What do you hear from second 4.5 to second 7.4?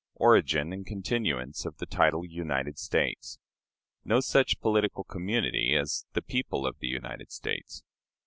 Political Community as the "People of the United